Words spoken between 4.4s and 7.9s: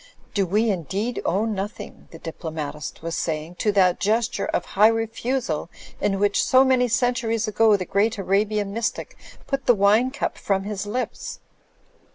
of high refusal in which so many centuries ago the